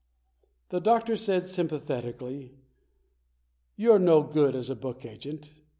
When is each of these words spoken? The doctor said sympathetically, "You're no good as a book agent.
The 0.69 0.79
doctor 0.79 1.15
said 1.15 1.45
sympathetically, 1.45 2.55
"You're 3.75 3.99
no 3.99 4.23
good 4.23 4.55
as 4.55 4.71
a 4.71 4.75
book 4.75 5.05
agent. 5.05 5.51